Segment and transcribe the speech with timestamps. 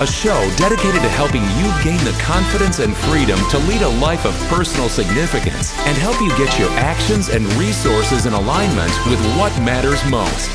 [0.00, 4.24] a show dedicated to helping you gain the confidence and freedom to lead a life
[4.24, 9.52] of personal significance and help you get your actions and resources in alignment with what
[9.60, 10.50] matters most.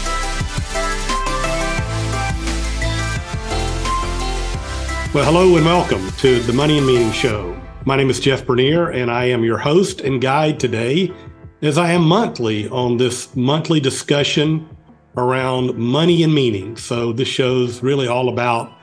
[5.14, 7.60] Well, hello and welcome to the Money and Meaning Show.
[7.86, 11.14] My name is Jeff Bernier, and I am your host and guide today,
[11.62, 14.68] as I am monthly on this monthly discussion
[15.16, 16.76] around money and meaning.
[16.76, 18.77] So, this show's really all about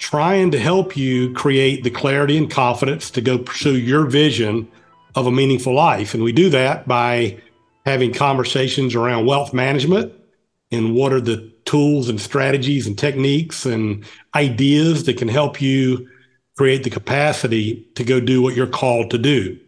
[0.00, 4.66] trying to help you create the clarity and confidence to go pursue your vision
[5.14, 6.14] of a meaningful life.
[6.14, 7.38] And we do that by
[7.84, 10.12] having conversations around wealth management
[10.72, 16.08] and what are the tools and strategies and techniques and ideas that can help you
[16.56, 19.58] create the capacity to go do what you're called to do.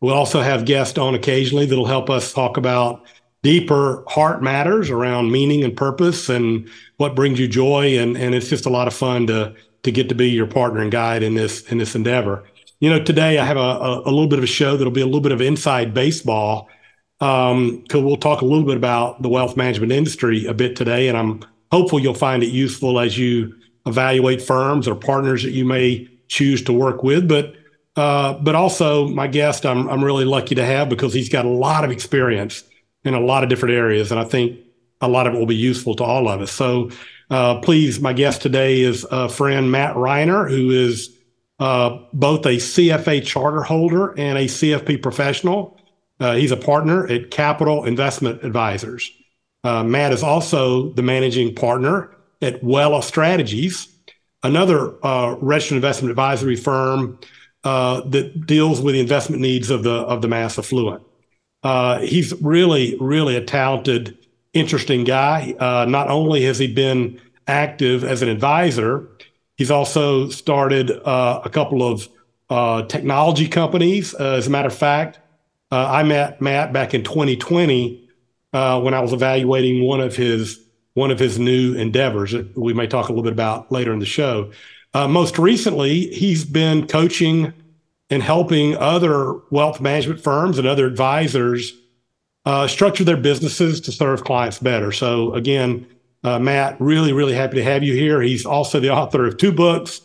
[0.00, 3.04] We'll also have guests on occasionally that'll help us talk about
[3.42, 7.98] deeper heart matters around meaning and purpose and what brings you joy.
[7.98, 10.80] And, and it's just a lot of fun to to get to be your partner
[10.80, 12.44] and guide in this in this endeavor.
[12.80, 15.00] You know, today I have a, a, a little bit of a show that'll be
[15.00, 16.68] a little bit of inside baseball.
[17.20, 21.08] Um, because we'll talk a little bit about the wealth management industry a bit today,
[21.08, 23.54] and I'm hopeful you'll find it useful as you
[23.86, 27.28] evaluate firms or partners that you may choose to work with.
[27.28, 27.54] But
[27.96, 31.48] uh, but also my guest, I'm I'm really lucky to have because he's got a
[31.48, 32.64] lot of experience
[33.04, 34.58] in a lot of different areas, and I think
[35.00, 36.50] a lot of it will be useful to all of us.
[36.50, 36.90] So
[37.30, 41.16] uh, please, my guest today is a friend Matt Reiner, who is
[41.58, 45.78] uh, both a CFA charter holder and a CFP professional.
[46.20, 49.10] Uh, he's a partner at Capital Investment Advisors.
[49.62, 53.88] Uh, Matt is also the managing partner at Wela Strategies,
[54.42, 57.18] another uh, registered investment advisory firm
[57.64, 61.02] uh, that deals with the investment needs of the of the mass affluent.
[62.02, 64.23] he's really, really a talented
[64.54, 65.54] interesting guy.
[65.58, 69.08] Uh, not only has he been active as an advisor,
[69.56, 72.08] he's also started uh, a couple of
[72.48, 74.14] uh, technology companies.
[74.14, 75.18] Uh, as a matter of fact,
[75.70, 78.08] uh, I met Matt back in 2020
[78.52, 80.60] uh, when I was evaluating one of his
[80.94, 83.98] one of his new endeavors that we may talk a little bit about later in
[83.98, 84.52] the show.
[84.94, 87.52] most recently, he's been coaching
[88.10, 91.72] and helping other wealth management firms and other advisors
[92.44, 94.92] uh, structure their businesses to serve clients better.
[94.92, 95.86] So again,
[96.22, 98.20] uh, Matt, really, really happy to have you here.
[98.20, 100.00] He's also the author of two books,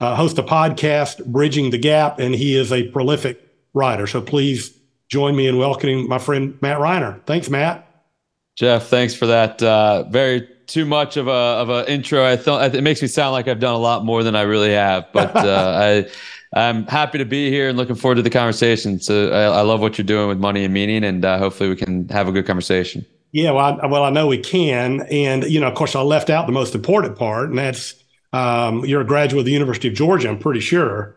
[0.00, 3.40] uh, hosts a podcast, Bridging the Gap, and he is a prolific
[3.74, 4.06] writer.
[4.06, 4.76] So please
[5.08, 7.24] join me in welcoming my friend Matt Reiner.
[7.26, 7.88] Thanks, Matt.
[8.56, 9.60] Jeff, thanks for that.
[9.62, 12.24] Uh, very too much of a of an intro.
[12.24, 14.72] I thought it makes me sound like I've done a lot more than I really
[14.72, 16.10] have, but uh, I
[16.54, 19.00] I'm happy to be here and looking forward to the conversation.
[19.00, 21.76] So I, I love what you're doing with money and meaning, and uh, hopefully we
[21.76, 23.04] can have a good conversation.
[23.32, 26.30] Yeah, well, I, well, I know we can, and you know, of course, I left
[26.30, 27.96] out the most important part, and that's
[28.32, 30.28] um, you're a graduate of the University of Georgia.
[30.28, 31.16] I'm pretty sure.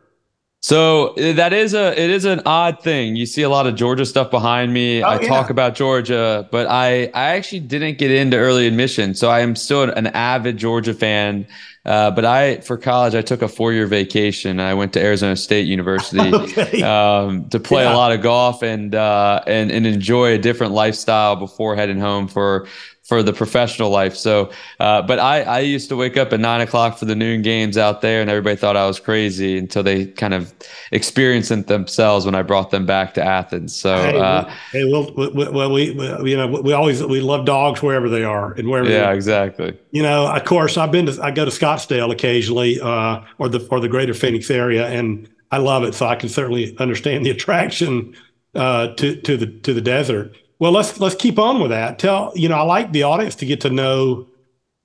[0.59, 3.15] So that is a it is an odd thing.
[3.15, 5.03] You see a lot of Georgia stuff behind me.
[5.03, 5.27] Oh, I yeah.
[5.27, 9.55] talk about Georgia, but I I actually didn't get into early admission, so I am
[9.55, 11.47] still an avid Georgia fan.
[11.87, 14.59] Uh, but I, for college, I took a four year vacation.
[14.59, 16.81] I went to Arizona State University okay.
[16.81, 17.93] um, to play yeah.
[17.93, 22.27] a lot of golf and, uh, and, and enjoy a different lifestyle before heading home
[22.27, 22.67] for,
[23.07, 24.17] for the professional life.
[24.17, 24.51] So,
[24.81, 27.77] uh, but I, I used to wake up at nine o'clock for the noon games
[27.77, 30.53] out there, and everybody thought I was crazy until they kind of
[30.91, 33.73] experienced it themselves when I brought them back to Athens.
[33.73, 37.81] So, hey, uh, hey well, well, we, we, you know, we always we love dogs
[37.81, 38.89] wherever they are and wherever.
[38.89, 39.77] Yeah, exactly.
[39.91, 43.65] You know, of course, I've been to I go to Scottsdale occasionally, uh, or the
[43.71, 45.95] or the Greater Phoenix area, and I love it.
[45.95, 48.13] So I can certainly understand the attraction
[48.53, 50.35] uh, to to the to the desert.
[50.59, 51.99] Well, let's let's keep on with that.
[51.99, 54.27] Tell you know, I like the audience to get to know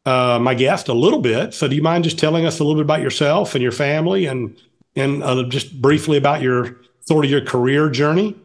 [0.04, 1.54] uh, my guest a little bit.
[1.54, 4.26] So, do you mind just telling us a little bit about yourself and your family,
[4.26, 4.56] and
[4.96, 8.36] and uh, just briefly about your sort of your career journey?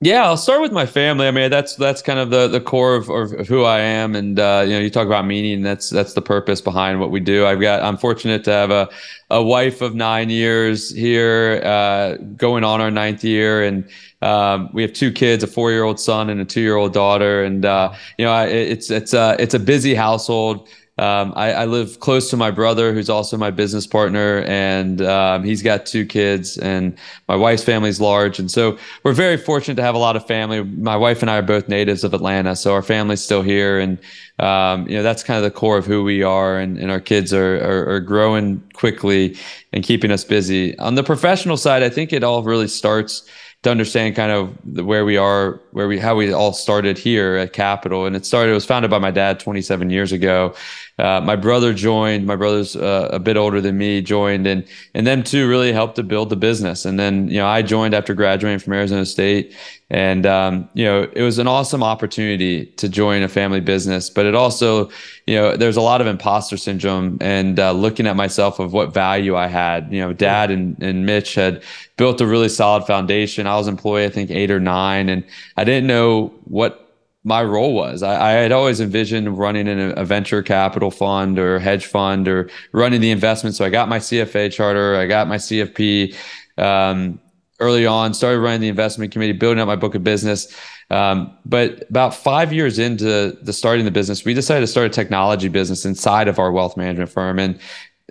[0.00, 1.26] Yeah, I'll start with my family.
[1.26, 4.38] I mean, that's that's kind of the the core of, of who I am, and
[4.38, 5.62] uh, you know, you talk about meaning.
[5.62, 7.46] That's that's the purpose behind what we do.
[7.46, 7.82] I've got.
[7.82, 8.90] I'm fortunate to have a
[9.30, 13.88] a wife of nine years here, uh, going on our ninth year, and
[14.20, 16.92] um, we have two kids, a four year old son and a two year old
[16.92, 20.68] daughter, and uh, you know, it's it's a it's a busy household.
[20.96, 25.42] Um, I, I, live close to my brother, who's also my business partner, and um,
[25.42, 26.96] he's got two kids, and
[27.26, 30.62] my wife's family's large, and so we're very fortunate to have a lot of family.
[30.62, 33.98] My wife and I are both natives of Atlanta, so our family's still here, and
[34.38, 37.00] um, you know that's kind of the core of who we are and, and our
[37.00, 39.36] kids are, are, are growing quickly
[39.72, 43.28] and keeping us busy on the professional side i think it all really starts
[43.64, 47.52] to understand kind of where we are where we how we all started here at
[47.52, 48.06] capital.
[48.06, 50.54] And it started it was founded by my dad 27 years ago
[50.98, 52.24] uh, my brother joined.
[52.24, 54.00] My brother's uh, a bit older than me.
[54.00, 54.64] Joined, and
[54.94, 56.84] and them two really helped to build the business.
[56.84, 59.56] And then you know I joined after graduating from Arizona State,
[59.90, 64.08] and um, you know it was an awesome opportunity to join a family business.
[64.08, 64.88] But it also,
[65.26, 68.94] you know, there's a lot of imposter syndrome and uh, looking at myself of what
[68.94, 69.92] value I had.
[69.92, 71.64] You know, Dad and and Mitch had
[71.96, 73.48] built a really solid foundation.
[73.48, 75.24] I was employee, I think eight or nine, and
[75.56, 76.83] I didn't know what
[77.24, 78.02] my role was.
[78.02, 82.28] I, I, had always envisioned running in a, a, venture capital fund or hedge fund
[82.28, 83.56] or running the investment.
[83.56, 86.14] So I got my CFA charter, I got my CFP
[86.58, 87.18] um,
[87.60, 90.54] early on, started running the investment committee, building up my book of business.
[90.90, 94.90] Um, but about five years into the starting the business, we decided to start a
[94.90, 97.38] technology business inside of our wealth management firm.
[97.38, 97.58] And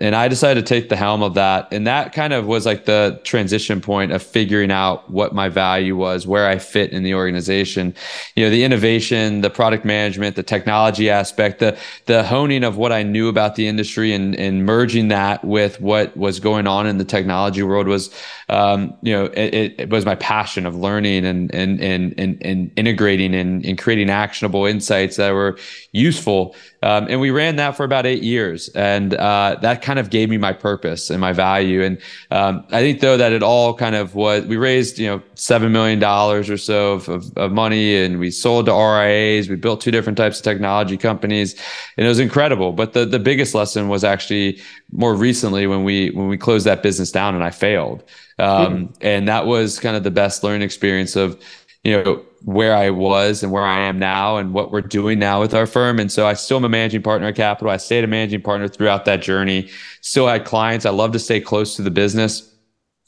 [0.00, 1.68] and I decided to take the helm of that.
[1.72, 5.96] And that kind of was like the transition point of figuring out what my value
[5.96, 7.94] was, where I fit in the organization.
[8.34, 12.90] You know, the innovation, the product management, the technology aspect, the the honing of what
[12.90, 16.98] I knew about the industry and, and merging that with what was going on in
[16.98, 18.12] the technology world was
[18.48, 22.70] um, you know, it, it, was my passion of learning and and and and, and
[22.76, 25.56] integrating and, and creating actionable insights that were
[25.92, 26.54] useful.
[26.84, 30.28] Um, and we ran that for about eight years, and uh, that kind of gave
[30.28, 31.82] me my purpose and my value.
[31.82, 31.98] And
[32.30, 35.72] um, I think though that it all kind of was we raised you know seven
[35.72, 39.48] million dollars or so of, of, of, money, and we sold to RIAs.
[39.48, 41.54] We built two different types of technology companies,
[41.96, 42.72] and it was incredible.
[42.72, 44.60] But the the biggest lesson was actually
[44.92, 48.04] more recently when we when we closed that business down and I failed.
[48.38, 48.96] Um, mm.
[49.00, 51.40] And that was kind of the best learning experience of,
[51.82, 55.40] you know, where I was and where I am now and what we're doing now
[55.40, 55.98] with our firm.
[55.98, 57.70] And so I still am a managing partner at Capital.
[57.70, 59.70] I stayed a managing partner throughout that journey.
[60.02, 60.84] Still had clients.
[60.84, 62.50] I love to stay close to the business.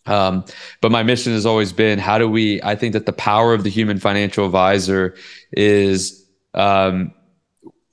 [0.06, 0.44] Um,
[0.80, 3.62] but my mission has always been how do we, I think that the power of
[3.62, 5.16] the human financial advisor
[5.52, 6.24] is
[6.54, 7.12] um,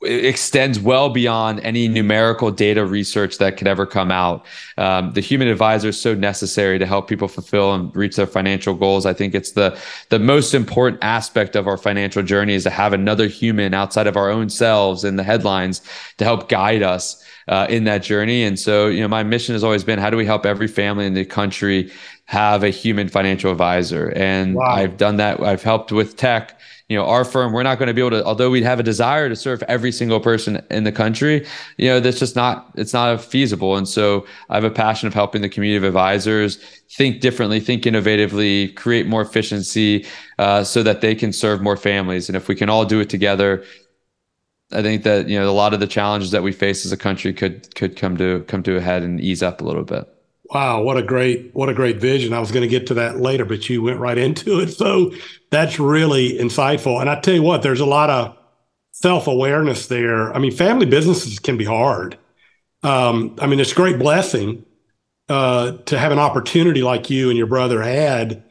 [0.06, 4.46] extends well beyond any numerical data research that could ever come out.
[4.78, 8.74] Um, the human advisor is so necessary to help people fulfill and reach their financial
[8.74, 9.06] goals.
[9.06, 9.78] I think it's the
[10.10, 14.18] the most important aspect of our financial journey is to have another human outside of
[14.18, 15.82] our own selves in the headlines
[16.18, 18.44] to help guide us uh, in that journey.
[18.44, 21.06] And so, you know, my mission has always been how do we help every family
[21.06, 21.92] in the country
[22.26, 24.14] have a human financial advisor?
[24.16, 24.66] And wow.
[24.66, 25.42] I've done that.
[25.42, 26.60] I've helped with tech
[26.90, 28.84] you know our firm we're not going to be able to although we'd have a
[28.84, 31.46] desire to serve every single person in the country
[31.78, 35.14] you know that's just not it's not feasible and so i have a passion of
[35.14, 36.58] helping the community of advisors
[36.92, 40.06] think differently think innovatively create more efficiency
[40.40, 43.10] uh, so that they can serve more families and if we can all do it
[43.10, 43.64] together
[44.74, 46.98] I think that you know a lot of the challenges that we face as a
[46.98, 50.08] country could could come to come to a head and ease up a little bit.
[50.54, 52.34] Wow, what a great what a great vision.
[52.34, 54.70] I was going to get to that later, but you went right into it.
[54.70, 55.14] So
[55.50, 57.00] that's really insightful.
[57.00, 58.38] And I tell you what, there's a lot of
[58.92, 60.34] self-awareness there.
[60.34, 62.18] I mean, family businesses can be hard.
[62.84, 64.66] Um, I mean, it's a great blessing
[65.30, 68.44] uh, to have an opportunity like you and your brother had,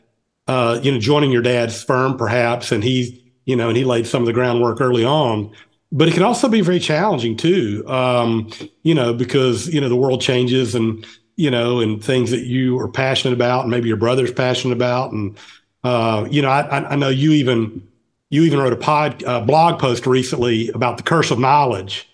[0.48, 4.06] uh, you know, joining your dad's firm perhaps, and he, you know, and he laid
[4.06, 5.54] some of the groundwork early on.
[5.92, 8.50] But it can also be very challenging too, um,
[8.82, 11.06] you know, because you know the world changes and
[11.36, 15.12] you know, and things that you are passionate about, and maybe your brother's passionate about,
[15.12, 15.38] and
[15.84, 17.86] uh, you know, I, I know you even
[18.30, 22.08] you even wrote a pod uh, blog post recently about the curse of knowledge,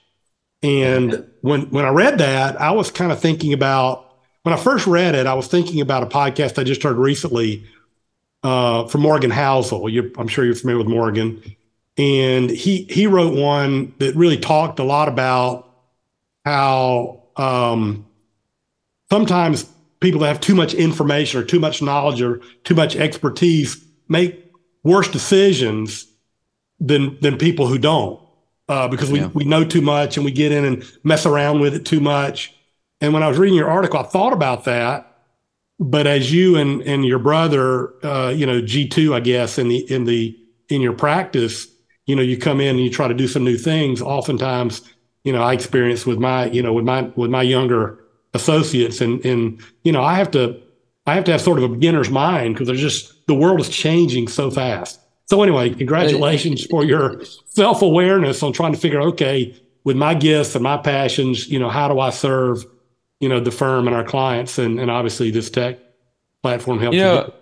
[0.63, 4.09] and when when I read that, I was kind of thinking about
[4.43, 7.65] when I first read it, I was thinking about a podcast I just heard recently
[8.43, 9.91] uh, from Morgan Housel.
[9.91, 11.43] You, I'm sure you're familiar with Morgan,
[11.99, 15.69] and he he wrote one that really talked a lot about
[16.45, 18.07] how um,
[19.11, 19.64] sometimes
[20.00, 24.52] people that have too much information or too much knowledge or too much expertise make
[24.85, 26.07] worse decisions
[26.78, 28.21] than than people who don't
[28.69, 29.26] uh, because we, yeah.
[29.28, 32.55] we know too much and we get in and mess around with it too much.
[33.00, 35.05] And when I was reading your article, I thought about that.
[35.81, 39.69] But as you and and your brother, uh, you know, G two, I guess in
[39.69, 40.37] the in the
[40.69, 41.69] in your practice,
[42.09, 44.00] you know, you come in and you try to do some new things.
[44.00, 44.81] Oftentimes,
[45.25, 48.03] you know, I experience with my you know with my with my younger
[48.35, 50.61] associates and and you know I have to
[51.07, 53.69] I have to have sort of a beginner's mind because there's just the world is
[53.69, 54.99] changing so fast.
[55.27, 60.55] So anyway, congratulations for your self-awareness on trying to figure out okay, with my gifts
[60.55, 62.65] and my passions, you know, how do I serve,
[63.21, 65.79] you know, the firm and our clients and and obviously this tech
[66.43, 67.35] platform helps you know,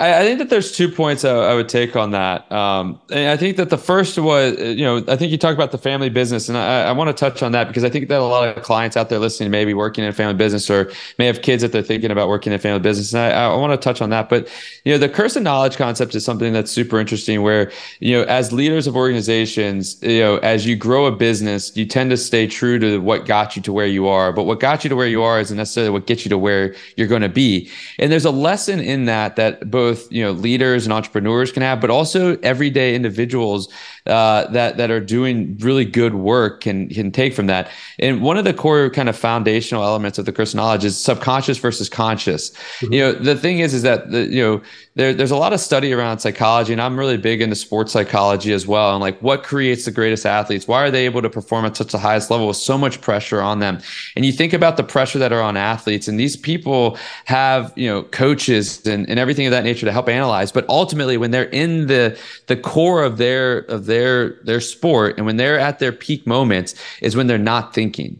[0.00, 2.50] I, I, think that there's two points I, I would take on that.
[2.50, 5.78] Um, I think that the first was, you know, I think you talked about the
[5.78, 8.24] family business, and I, I want to touch on that because I think that a
[8.24, 11.26] lot of clients out there listening may be working in a family business or may
[11.26, 13.12] have kids that they're thinking about working in a family business.
[13.12, 14.30] And I, I want to touch on that.
[14.30, 14.48] But,
[14.84, 18.24] you know, the curse of knowledge concept is something that's super interesting where, you know,
[18.24, 22.46] as leaders of organizations, you know, as you grow a business, you tend to stay
[22.46, 24.32] true to what got you to where you are.
[24.32, 26.74] But what got you to where you are isn't necessarily what gets you to where
[26.96, 27.68] you're going to be.
[27.98, 31.62] And there's a lesson in that that both both you know leaders and entrepreneurs can
[31.62, 33.72] have, but also everyday individuals
[34.06, 37.70] uh, that that are doing really good work can can take from that.
[37.98, 41.58] And one of the core kind of foundational elements of the curse knowledge is subconscious
[41.58, 42.50] versus conscious.
[42.50, 42.92] Mm-hmm.
[42.92, 44.62] You know, the thing is, is that the, you know
[44.96, 48.52] there, there's a lot of study around psychology, and I'm really big into sports psychology
[48.52, 48.92] as well.
[48.92, 50.66] And like, what creates the greatest athletes?
[50.66, 53.40] Why are they able to perform at such the highest level with so much pressure
[53.40, 53.78] on them?
[54.16, 57.88] And you think about the pressure that are on athletes, and these people have you
[57.88, 60.50] know coaches and, and everything of that nature to help analyze.
[60.50, 65.26] But ultimately, when they're in the the core of their of their their sport, and
[65.26, 68.18] when they're at their peak moments, is when they're not thinking.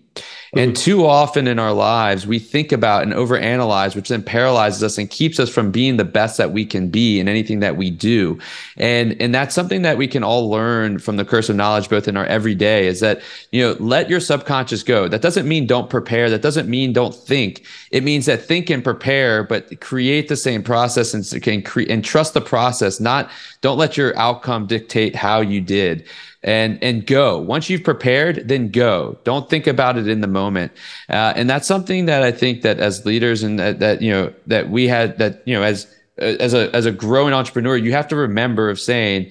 [0.55, 0.83] And mm-hmm.
[0.83, 5.09] too often in our lives, we think about and overanalyze, which then paralyzes us and
[5.09, 8.39] keeps us from being the best that we can be in anything that we do.
[8.77, 12.09] And and that's something that we can all learn from the curse of knowledge, both
[12.09, 15.07] in our everyday, is that you know let your subconscious go.
[15.07, 16.29] That doesn't mean don't prepare.
[16.29, 17.65] That doesn't mean don't think.
[17.93, 22.05] It means that think and prepare, but create the same process and can create and
[22.05, 22.99] trust the process.
[22.99, 23.31] Not
[23.61, 26.09] don't let your outcome dictate how you did
[26.43, 27.39] and and go.
[27.39, 29.19] Once you've prepared then go.
[29.25, 30.73] Don't think about it in the moment.
[31.09, 34.33] Uh, and that's something that i think that as leaders and that, that you know
[34.47, 35.87] that we had that you know as
[36.19, 39.31] as a as a growing entrepreneur you have to remember of saying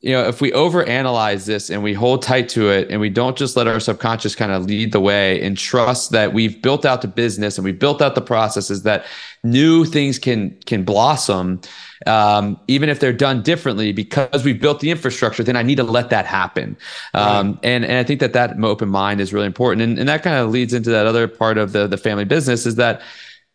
[0.00, 3.36] you know if we overanalyze this and we hold tight to it and we don't
[3.36, 7.02] just let our subconscious kind of lead the way and trust that we've built out
[7.02, 9.06] the business and we've built out the processes that
[9.42, 11.60] new things can can blossom
[12.04, 15.84] um, even if they're done differently, because we've built the infrastructure, then I need to
[15.84, 16.76] let that happen.
[17.14, 17.58] Um, right.
[17.62, 19.82] and, and I think that that open mind is really important.
[19.82, 22.66] And, and that kind of leads into that other part of the, the family business
[22.66, 23.00] is that,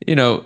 [0.08, 0.46] you know,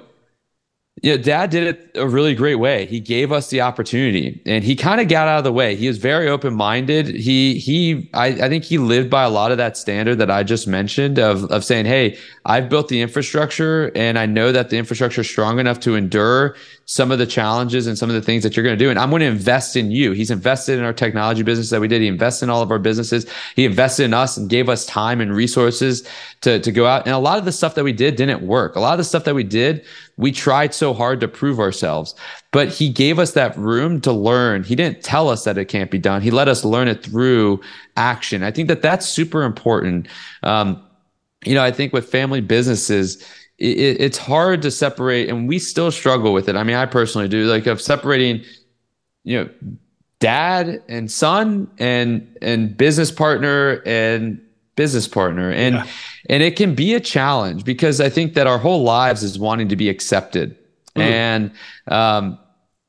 [1.01, 2.85] yeah, dad did it a really great way.
[2.85, 5.75] He gave us the opportunity and he kind of got out of the way.
[5.75, 7.07] He was very open minded.
[7.07, 10.43] He, he, I, I think he lived by a lot of that standard that I
[10.43, 14.77] just mentioned of, of saying, Hey, I've built the infrastructure and I know that the
[14.77, 18.43] infrastructure is strong enough to endure some of the challenges and some of the things
[18.43, 18.89] that you're going to do.
[18.89, 20.11] And I'm going to invest in you.
[20.11, 22.01] He's invested in our technology business that we did.
[22.01, 23.25] He invested in all of our businesses.
[23.55, 26.07] He invested in us and gave us time and resources
[26.41, 27.05] to, to go out.
[27.05, 28.75] And a lot of the stuff that we did didn't work.
[28.75, 29.83] A lot of the stuff that we did,
[30.17, 32.15] we tried so hard to prove ourselves,
[32.51, 34.63] but he gave us that room to learn.
[34.63, 36.21] He didn't tell us that it can't be done.
[36.21, 37.59] He let us learn it through
[37.97, 38.43] action.
[38.43, 40.07] I think that that's super important.
[40.43, 40.81] Um,
[41.43, 43.21] you know, I think with family businesses,
[43.57, 46.55] it, it's hard to separate, and we still struggle with it.
[46.55, 48.43] I mean, I personally do, like of separating,
[49.23, 49.49] you know,
[50.19, 54.41] dad and son and and business partner and
[54.75, 55.87] business partner and yeah.
[56.29, 59.69] And it can be a challenge because i think that our whole lives is wanting
[59.69, 60.57] to be accepted
[60.95, 61.01] mm.
[61.01, 61.51] and
[61.87, 62.37] um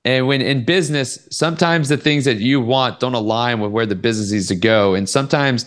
[0.04, 3.96] and when in business sometimes the things that you want don't align with where the
[3.96, 5.66] business needs to go and sometimes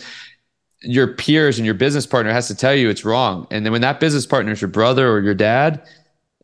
[0.82, 3.48] your peers and your business partner has to tell you it's wrong.
[3.52, 5.86] And then when that business partner is your brother or your dad,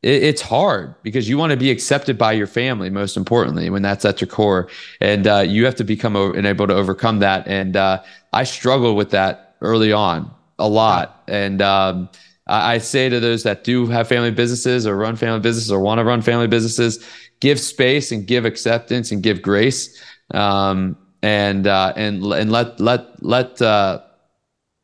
[0.01, 3.81] it, it's hard because you want to be accepted by your family, most importantly, when
[3.81, 4.69] that's at your core.
[4.99, 7.47] And uh, you have to become and able to overcome that.
[7.47, 8.03] And uh,
[8.33, 11.23] I struggled with that early on a lot.
[11.27, 12.09] And um,
[12.47, 15.79] I, I say to those that do have family businesses or run family businesses or
[15.79, 17.03] want to run family businesses,
[17.39, 20.01] give space and give acceptance and give grace.
[20.33, 24.01] Um, and uh, and and let let let uh,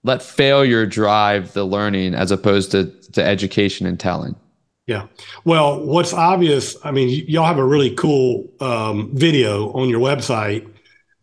[0.03, 4.35] let failure drive the learning as opposed to, to education and telling.
[4.87, 5.07] Yeah.
[5.45, 9.99] Well, what's obvious, I mean, y- y'all have a really cool um, video on your
[9.99, 10.67] website,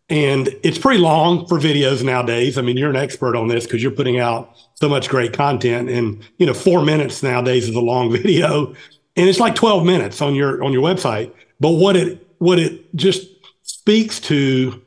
[0.09, 2.57] and it's pretty long for videos nowadays.
[2.57, 5.89] I mean, you're an expert on this because you're putting out so much great content,
[5.89, 8.73] and you know, four minutes nowadays is a long video,
[9.15, 11.33] and it's like 12 minutes on your on your website.
[11.59, 13.27] But what it what it just
[13.63, 14.81] speaks to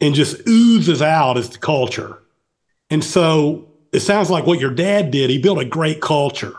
[0.00, 2.20] and just oozes out is the culture
[2.90, 6.54] and so it sounds like what your dad did, he built a great culture.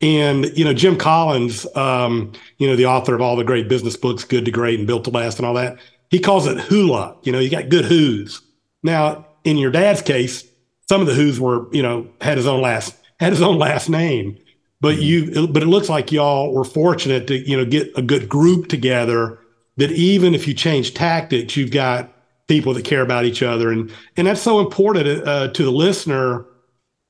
[0.00, 3.96] And, you know, Jim Collins, um, you know, the author of all the great business
[3.96, 5.78] books, Good to Great and Built to Last and all that,
[6.10, 7.16] he calls it hula.
[7.22, 8.40] You know, you got good who's.
[8.82, 10.44] Now, in your dad's case,
[10.88, 13.88] some of the who's were, you know, had his own last had his own last
[13.88, 14.38] name.
[14.80, 18.28] But you but it looks like y'all were fortunate to, you know, get a good
[18.28, 19.38] group together
[19.76, 22.12] that even if you change tactics, you've got
[22.46, 23.70] people that care about each other.
[23.72, 26.46] And, and that's so important uh, to the listener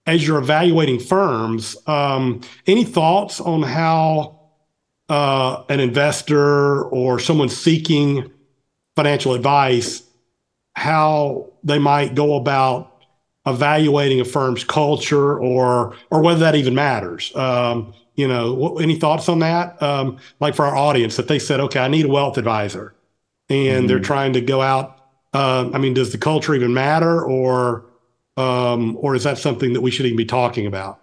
[0.07, 1.77] as you're evaluating firms.
[1.87, 4.41] Um, any thoughts on how
[5.09, 8.31] uh, an investor or someone seeking
[8.97, 10.03] financial advice
[10.77, 12.91] how they might go about
[13.47, 17.35] evaluating a firm's culture or or whether that even matters.
[17.37, 19.81] Um, you know, any thoughts on that?
[19.83, 22.95] Um, like for our audience, that they said, okay, I need a wealth advisor,
[23.49, 23.87] and mm-hmm.
[23.87, 25.01] they're trying to go out.
[25.33, 27.87] Uh, I mean, does the culture even matter, or
[28.37, 31.01] um, or is that something that we should even be talking about?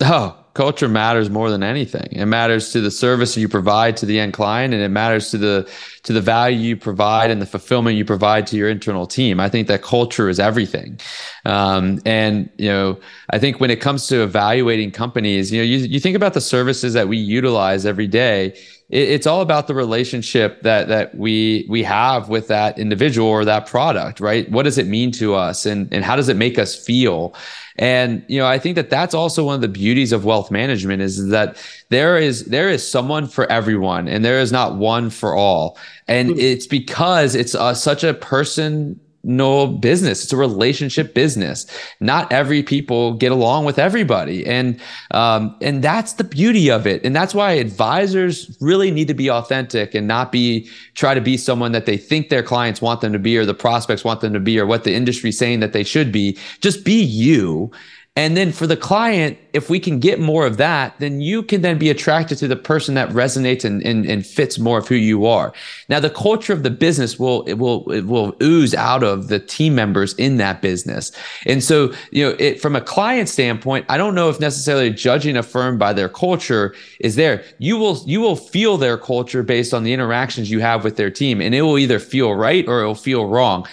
[0.00, 2.08] Oh, culture matters more than anything.
[2.12, 5.38] It matters to the service you provide to the end client, and it matters to
[5.38, 5.70] the
[6.02, 9.40] to the value you provide and the fulfillment you provide to your internal team.
[9.40, 11.00] I think that culture is everything.
[11.44, 15.78] Um, and you know, I think when it comes to evaluating companies, you know, you,
[15.78, 18.54] you think about the services that we utilize every day
[18.92, 23.66] it's all about the relationship that that we we have with that individual or that
[23.66, 26.76] product right what does it mean to us and and how does it make us
[26.76, 27.34] feel
[27.76, 31.02] and you know, I think that that's also one of the beauties of wealth management
[31.02, 31.56] is that
[31.88, 35.78] there is there is someone for everyone, and there is not one for all.
[36.06, 36.40] And mm-hmm.
[36.40, 40.24] it's because it's uh, such a person no business.
[40.24, 41.66] It's a relationship business.
[42.00, 44.80] Not every people get along with everybody, and
[45.12, 47.04] um, and that's the beauty of it.
[47.04, 51.36] And that's why advisors really need to be authentic and not be try to be
[51.36, 54.32] someone that they think their clients want them to be, or the prospects want them
[54.32, 56.36] to be, or what the industry's saying that they should be.
[56.60, 57.70] Just be you
[58.14, 61.62] and then for the client, if we can get more of that, then you can
[61.62, 64.96] then be attracted to the person that resonates and, and, and fits more of who
[64.96, 65.54] you are.
[65.88, 69.38] Now, the culture of the business will it will it will ooze out of the
[69.38, 71.10] team members in that business.
[71.46, 75.38] And so, you know, it, from a client standpoint, I don't know if necessarily judging
[75.38, 77.42] a firm by their culture is there.
[77.56, 81.10] You will you will feel their culture based on the interactions you have with their
[81.10, 83.66] team, and it will either feel right or it will feel wrong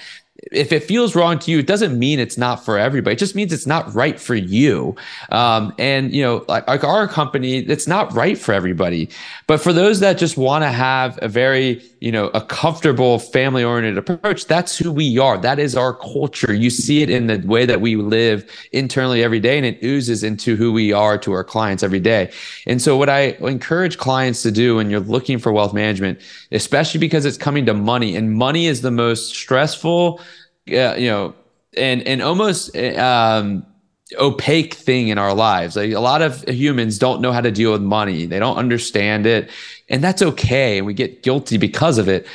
[0.51, 3.13] if it feels wrong to you, it doesn't mean it's not for everybody.
[3.13, 4.96] It just means it's not right for you.
[5.29, 9.10] Um, and you know, like, like, our company, it's not right for everybody.
[9.48, 13.98] But for those that just want to have a very, you know, a comfortable family-oriented
[13.98, 15.38] approach, that's who we are.
[15.38, 16.54] That is our culture.
[16.54, 20.23] You see it in the way that we live internally every day, and it oozes
[20.23, 22.32] into who we are to our clients every day.
[22.65, 26.19] And so, what I encourage clients to do when you're looking for wealth management,
[26.52, 30.21] especially because it's coming to money, and money is the most stressful
[30.73, 31.34] uh, you know,
[31.77, 33.65] and and almost um,
[34.17, 35.75] opaque thing in our lives.
[35.75, 38.25] Like a lot of humans don't know how to deal with money.
[38.25, 39.49] They don't understand it,
[39.89, 40.77] and that's okay.
[40.77, 42.27] And we get guilty because of it.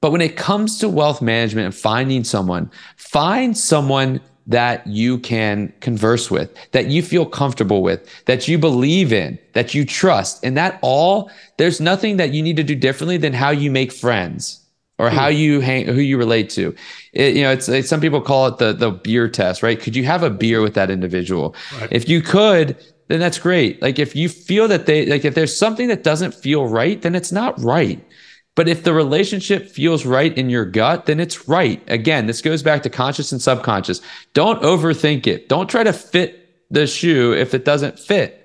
[0.00, 5.72] But when it comes to wealth management and finding someone, find someone that you can
[5.80, 10.44] converse with, that you feel comfortable with, that you believe in, that you trust.
[10.44, 13.92] And that all, there's nothing that you need to do differently than how you make
[13.92, 14.60] friends
[15.00, 15.36] or how hmm.
[15.36, 16.74] you hang, who you relate to.
[17.14, 19.80] It, you know, it's, it's, some people call it the the beer test, right?
[19.80, 21.56] Could you have a beer with that individual?
[21.80, 21.88] Right.
[21.90, 22.76] If you could,
[23.08, 23.80] then that's great.
[23.80, 27.14] Like if you feel that they like if there's something that doesn't feel right, then
[27.14, 28.04] it's not right.
[28.56, 31.82] But if the relationship feels right in your gut, then it's right.
[31.88, 34.02] Again, this goes back to conscious and subconscious.
[34.34, 35.48] Don't overthink it.
[35.48, 36.36] Don't try to fit
[36.70, 38.39] the shoe if it doesn't fit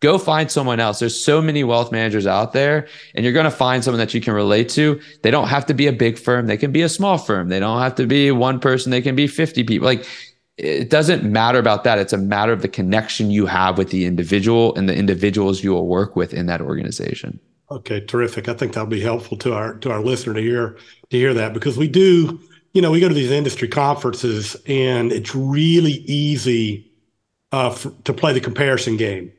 [0.00, 0.98] go find someone else.
[0.98, 4.20] There's so many wealth managers out there, and you're going to find someone that you
[4.20, 5.00] can relate to.
[5.22, 7.48] They don't have to be a big firm, they can be a small firm.
[7.48, 9.86] They don't have to be one person, they can be 50 people.
[9.86, 10.06] Like,
[10.56, 11.98] it doesn't matter about that.
[11.98, 15.72] It's a matter of the connection you have with the individual and the individuals you
[15.72, 17.38] will work with in that organization.
[17.70, 18.48] Okay, terrific.
[18.48, 20.78] I think that'll be helpful to our to our listener to hear
[21.10, 22.40] to hear that because we do,
[22.72, 26.90] you know, we go to these industry conferences and it's really easy
[27.52, 29.32] uh, to play the comparison game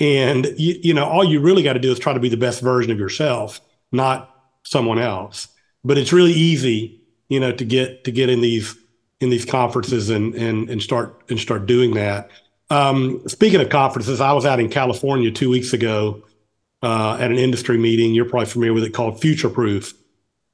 [0.00, 2.36] and you, you know, all you really got to do is try to be the
[2.38, 3.60] best version of yourself,
[3.92, 4.34] not
[4.64, 5.48] someone else.
[5.84, 8.76] But it's really easy, you know, to get to get in these
[9.20, 12.30] in these conferences and and and start and start doing that.
[12.70, 16.22] Um, speaking of conferences, I was out in California two weeks ago
[16.82, 18.14] uh, at an industry meeting.
[18.14, 19.92] You're probably familiar with it called Future Proof.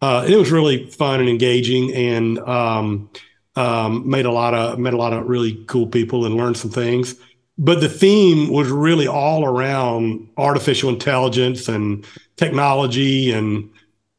[0.01, 3.11] Uh, it was really fun and engaging, and um,
[3.55, 6.71] um, made a lot of met a lot of really cool people and learned some
[6.71, 7.15] things
[7.59, 13.71] but the theme was really all around artificial intelligence and technology and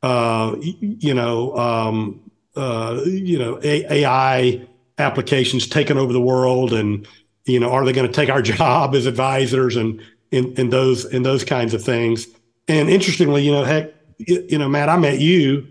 [0.03, 2.19] uh, you know um,
[2.55, 4.61] uh, you know AI
[4.97, 7.07] applications taking over the world and
[7.45, 11.23] you know are they going to take our job as advisors and in those in
[11.23, 12.27] those kinds of things.
[12.67, 15.67] And interestingly you know heck you know Matt I met you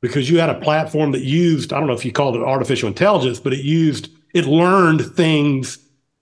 [0.00, 2.88] because you had a platform that used I don't know if you called it artificial
[2.88, 5.78] intelligence but it used it learned things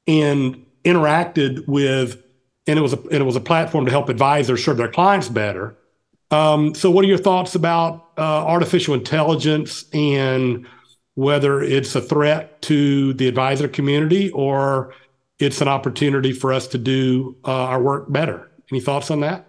[0.06, 2.22] and interacted with,
[2.66, 5.28] and it was a, and it was a platform to help advisors serve their clients
[5.28, 5.76] better.
[6.30, 10.66] Um, so, what are your thoughts about uh, artificial intelligence and
[11.14, 14.94] whether it's a threat to the advisor community or
[15.38, 18.50] it's an opportunity for us to do uh, our work better?
[18.70, 19.46] Any thoughts on that?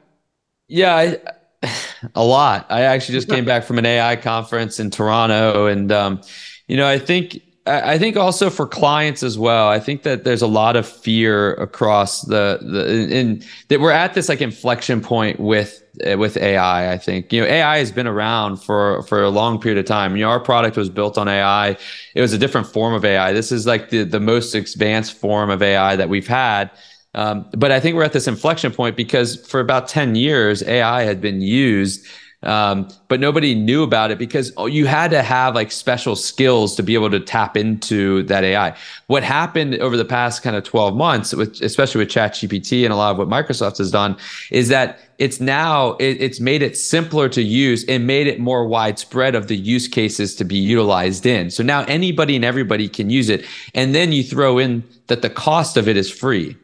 [0.68, 1.18] Yeah, I,
[2.16, 2.66] a lot.
[2.70, 6.22] I actually just came back from an AI conference in Toronto, and um,
[6.68, 9.68] you know, I think I think also for clients as well.
[9.68, 14.14] I think that there's a lot of fear across the the in that we're at
[14.14, 15.84] this like inflection point with
[16.18, 16.92] with AI.
[16.92, 20.16] I think you know AI has been around for for a long period of time.
[20.16, 21.78] You know, our product was built on AI.
[22.16, 23.34] It was a different form of AI.
[23.34, 26.72] This is like the the most advanced form of AI that we've had.
[27.14, 31.04] Um, but I think we're at this inflection point because for about 10 years, AI
[31.04, 32.06] had been used
[32.44, 36.84] um, but nobody knew about it because you had to have like special skills to
[36.84, 38.76] be able to tap into that AI.
[39.08, 42.96] What happened over the past kind of 12 months, with, especially with ChatGPT and a
[42.96, 44.16] lot of what Microsoft has done,
[44.52, 48.66] is that it's now it, it's made it simpler to use and made it more
[48.66, 51.52] widespread of the use cases to be utilized in.
[51.52, 55.30] So now anybody and everybody can use it, and then you throw in that the
[55.30, 56.56] cost of it is free.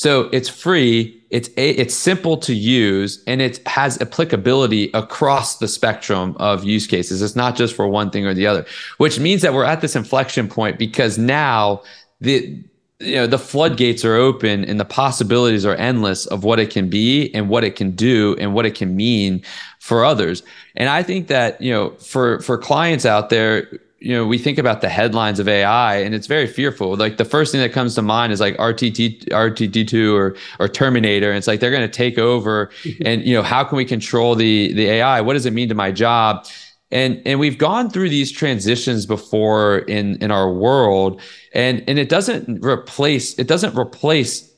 [0.00, 5.68] So it's free, it's a, it's simple to use, and it has applicability across the
[5.68, 7.20] spectrum of use cases.
[7.20, 8.64] It's not just for one thing or the other,
[8.96, 11.82] which means that we're at this inflection point because now
[12.18, 12.64] the
[12.98, 16.88] you know the floodgates are open and the possibilities are endless of what it can
[16.88, 19.42] be and what it can do and what it can mean
[19.80, 20.42] for others.
[20.76, 23.68] And I think that you know for for clients out there
[24.00, 26.96] you know, we think about the headlines of AI and it's very fearful.
[26.96, 31.28] Like the first thing that comes to mind is like RTT, RTD2 or, or Terminator.
[31.28, 32.70] And it's like, they're going to take over
[33.04, 35.20] and, you know, how can we control the, the AI?
[35.20, 36.46] What does it mean to my job?
[36.90, 41.20] And, and we've gone through these transitions before in, in our world
[41.52, 44.50] and, and it doesn't replace, it doesn't replace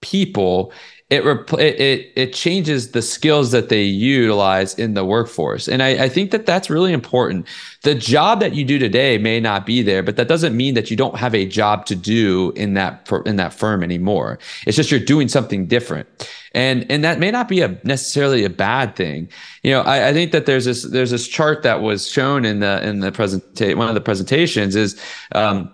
[0.00, 0.72] people
[1.08, 1.22] it,
[1.60, 5.68] it it changes the skills that they utilize in the workforce.
[5.68, 7.46] And I, I, think that that's really important.
[7.82, 10.90] The job that you do today may not be there but that doesn't mean that
[10.90, 14.40] you don't have a job to do in that in that firm anymore.
[14.66, 16.08] It's just you're doing something different.
[16.54, 19.28] And and that may not be a necessarily a bad thing.
[19.62, 22.58] You know I, I think that there's this there's this chart that was shown in
[22.58, 25.00] the in the presentation one of the presentations is
[25.36, 25.72] um,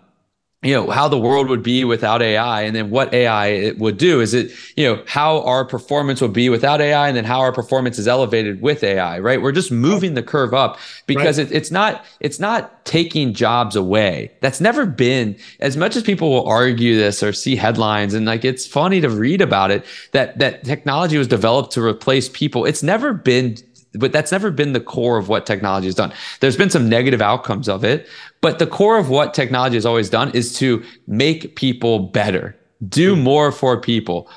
[0.62, 3.98] you know how the world would be without AI, and then what AI it would
[3.98, 4.20] do.
[4.20, 7.52] Is it you know how our performance would be without AI, and then how our
[7.52, 9.18] performance is elevated with AI?
[9.18, 9.42] Right?
[9.42, 11.50] We're just moving the curve up because right.
[11.50, 14.30] it, it's not it's not taking jobs away.
[14.40, 18.44] That's never been as much as people will argue this or see headlines and like
[18.44, 22.66] it's funny to read about it that that technology was developed to replace people.
[22.66, 23.56] It's never been
[23.94, 26.12] but that's never been the core of what technology has done.
[26.40, 28.08] There's been some negative outcomes of it,
[28.40, 32.56] but the core of what technology has always done is to make people better,
[32.88, 33.22] do hmm.
[33.22, 34.30] more for people,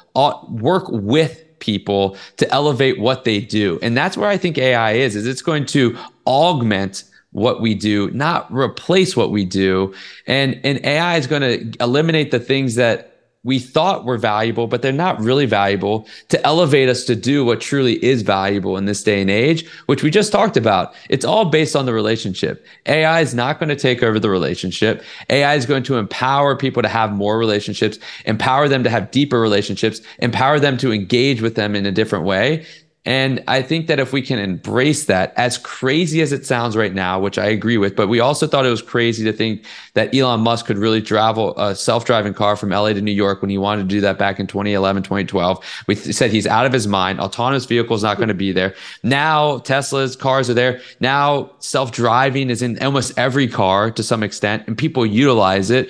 [0.50, 3.80] work with people to elevate what they do.
[3.82, 8.10] And that's where I think AI is, is it's going to augment what we do,
[8.12, 9.94] not replace what we do.
[10.26, 13.15] And, and AI is going to eliminate the things that
[13.46, 17.62] we thought were valuable, but they're not really valuable to elevate us to do what
[17.62, 20.96] truly is valuable in this day and age, which we just talked about.
[21.10, 22.66] It's all based on the relationship.
[22.88, 25.04] AI is not going to take over the relationship.
[25.30, 29.40] AI is going to empower people to have more relationships, empower them to have deeper
[29.40, 32.66] relationships, empower them to engage with them in a different way.
[33.06, 36.94] And I think that if we can embrace that, as crazy as it sounds right
[36.94, 39.64] now, which I agree with, but we also thought it was crazy to think
[39.94, 43.12] that Elon Musk could really travel uh, a self driving car from LA to New
[43.12, 45.84] York when he wanted to do that back in 2011, 2012.
[45.88, 47.20] We said he's out of his mind.
[47.20, 48.74] Autonomous vehicles not going to be there.
[49.04, 50.82] Now Tesla's cars are there.
[51.00, 55.90] Now self driving is in almost every car to some extent, and people utilize it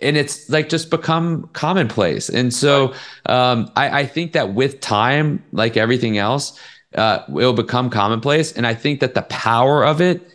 [0.00, 2.28] and it's like just become commonplace.
[2.28, 2.92] And so
[3.26, 6.58] um, I, I, think that with time, like everything else,
[6.94, 8.52] uh, it'll become commonplace.
[8.52, 10.32] And I think that the power of it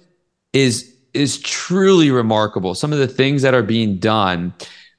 [0.53, 2.73] is is truly remarkable.
[2.73, 4.53] Some of the things that are being done.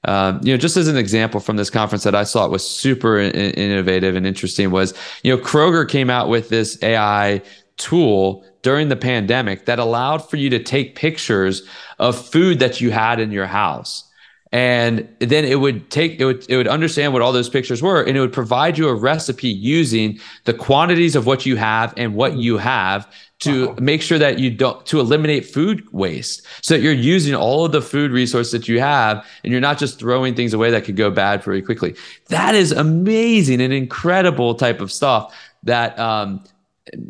[0.05, 2.68] Um, you know, just as an example from this conference that I saw it was
[2.68, 7.40] super in- innovative and interesting was, you know, Kroger came out with this AI
[7.77, 11.62] tool during the pandemic that allowed for you to take pictures
[12.01, 14.12] of food that you had in your house
[14.53, 18.03] and then it would take it would it would understand what all those pictures were
[18.03, 22.15] and it would provide you a recipe using the quantities of what you have and
[22.15, 23.77] what you have to wow.
[23.81, 27.73] make sure that you don't to eliminate food waste so that you're using all of
[27.73, 30.97] the food resources that you have and you're not just throwing things away that could
[30.97, 31.95] go bad very quickly
[32.29, 35.35] that is amazing and incredible type of stuff
[35.65, 36.45] that um,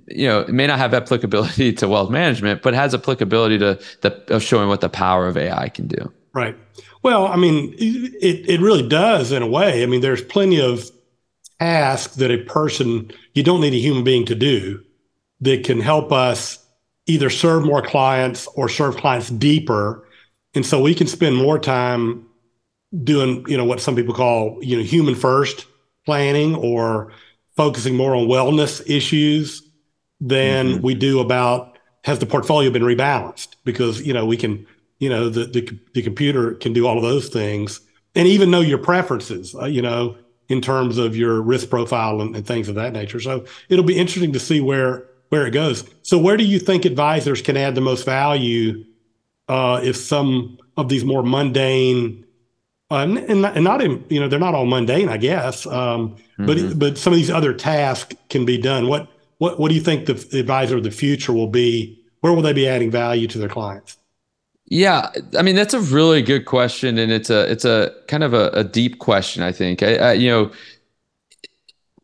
[0.07, 4.23] you know, it may not have applicability to wealth management, but has applicability to the
[4.35, 6.13] of showing what the power of AI can do.
[6.35, 6.57] Right.
[7.03, 9.83] Well, I mean, it, it really does in a way.
[9.83, 10.91] I mean, there's plenty of
[11.59, 14.83] tasks that a person, you don't need a human being to do,
[15.41, 16.65] that can help us
[17.07, 20.07] either serve more clients or serve clients deeper.
[20.55, 22.27] And so we can spend more time
[23.03, 25.67] doing, you know, what some people call, you know, human first
[26.05, 27.12] planning or
[27.57, 29.62] focusing more on wellness issues
[30.21, 30.83] than mm-hmm.
[30.83, 34.67] we do about has the portfolio been rebalanced because you know we can
[35.03, 37.81] you know the the, the computer can do all of those things
[38.15, 40.17] and even know your preferences uh, you know
[40.49, 43.19] in terms of your risk profile and, and things of that nature.
[43.19, 45.83] So it'll be interesting to see where where it goes.
[46.03, 48.85] So where do you think advisors can add the most value
[49.49, 52.27] uh, if some of these more mundane
[52.91, 56.47] uh, and, and, not in, you know they're not all mundane I guess um, mm-hmm.
[56.47, 58.87] but but some of these other tasks can be done.
[58.87, 61.99] What what what do you think the advisor of the future will be?
[62.21, 63.97] Where will they be adding value to their clients
[64.73, 68.33] yeah, I mean that's a really good question, and it's a it's a kind of
[68.33, 69.43] a, a deep question.
[69.43, 70.51] I think I, I, you know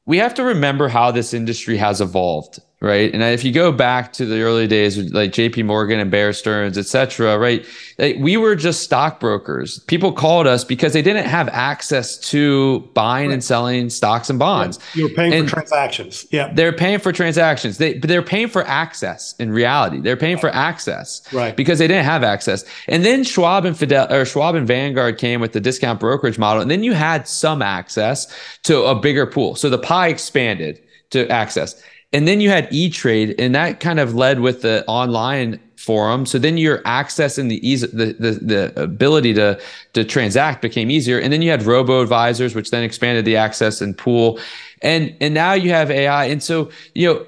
[0.04, 3.12] we have to remember how this industry has evolved right?
[3.12, 5.64] And if you go back to the early days, with like J.P.
[5.64, 7.66] Morgan and Bear Stearns, et cetera, right?
[7.98, 9.80] We were just stockbrokers.
[9.80, 13.34] People called us because they didn't have access to buying right.
[13.34, 14.78] and selling stocks and bonds.
[14.94, 14.98] Yeah.
[14.98, 16.26] You were paying and for transactions.
[16.30, 17.78] Yeah, they're paying for transactions.
[17.78, 19.34] They but they're paying for access.
[19.40, 21.56] In reality, they're paying for access, right?
[21.56, 22.64] Because they didn't have access.
[22.86, 26.62] And then Schwab and Fidel or Schwab and Vanguard came with the discount brokerage model,
[26.62, 29.56] and then you had some access to a bigger pool.
[29.56, 31.82] So the pie expanded to access.
[32.12, 36.26] And then you had E Trade, and that kind of led with the online forum.
[36.26, 39.60] So then your access and the ease, the, the the ability to
[39.92, 41.18] to transact became easier.
[41.18, 44.40] And then you had robo advisors, which then expanded the access and pool.
[44.80, 46.24] And and now you have AI.
[46.26, 47.26] And so you know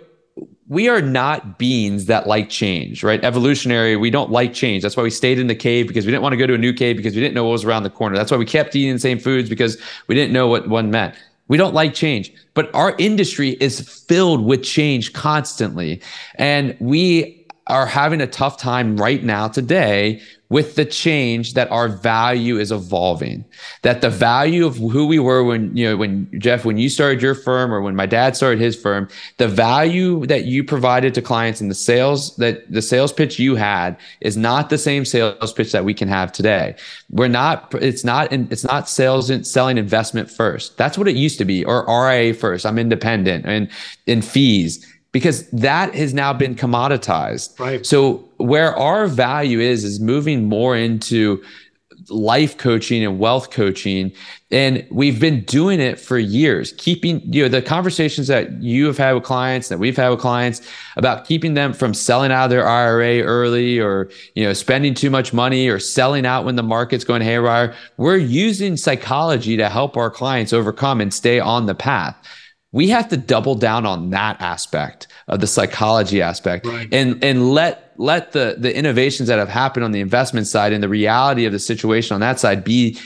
[0.68, 3.22] we are not beings that like change, right?
[3.24, 4.82] Evolutionary, we don't like change.
[4.82, 6.58] That's why we stayed in the cave because we didn't want to go to a
[6.58, 8.16] new cave because we didn't know what was around the corner.
[8.16, 11.16] That's why we kept eating the same foods because we didn't know what one meant.
[11.50, 16.00] We don't like change, but our industry is filled with change constantly.
[16.36, 17.39] And we
[17.70, 22.72] are having a tough time right now today with the change that our value is
[22.72, 23.44] evolving.
[23.82, 27.22] That the value of who we were when you know when jeff when you started
[27.22, 31.22] your firm or when my dad started his firm the value that you provided to
[31.22, 35.52] clients and the sales that the sales pitch you had is not the same sales
[35.52, 36.74] pitch that we can have today.
[37.10, 40.76] We're not it's not it's not sales and selling investment first.
[40.76, 42.66] That's what it used to be or ria first.
[42.66, 43.68] I'm independent and
[44.06, 47.58] in fees because that has now been commoditized.
[47.58, 47.84] Right.
[47.84, 51.42] So where our value is is moving more into
[52.08, 54.12] life coaching and wealth coaching
[54.50, 58.98] and we've been doing it for years keeping you know the conversations that you have
[58.98, 60.60] had with clients that we've had with clients
[60.96, 65.10] about keeping them from selling out of their IRA early or you know spending too
[65.10, 69.96] much money or selling out when the market's going haywire we're using psychology to help
[69.96, 72.16] our clients overcome and stay on the path
[72.72, 76.88] we have to double down on that aspect of the psychology aspect right.
[76.92, 80.82] and and let let the the innovations that have happened on the investment side and
[80.82, 82.98] the reality of the situation on that side be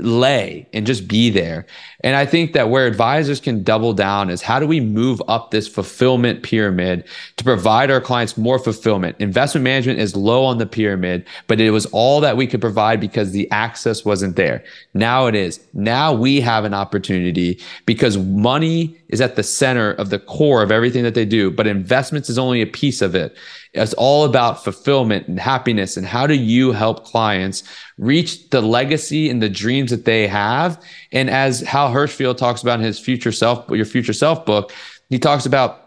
[0.00, 1.66] lay and just be there.
[2.04, 5.50] And I think that where advisors can double down is how do we move up
[5.50, 7.02] this fulfillment pyramid
[7.38, 9.16] to provide our clients more fulfillment?
[9.20, 13.00] Investment management is low on the pyramid, but it was all that we could provide
[13.00, 14.62] because the access wasn't there.
[14.92, 15.58] Now it is.
[15.72, 20.70] Now we have an opportunity because money is at the center of the core of
[20.70, 23.34] everything that they do, but investments is only a piece of it.
[23.74, 25.96] It's all about fulfillment and happiness.
[25.96, 27.64] And how do you help clients
[27.98, 30.80] reach the legacy and the dreams that they have?
[31.10, 34.72] And as Hal Hershfield talks about in his future self, your future self book,
[35.08, 35.84] he talks about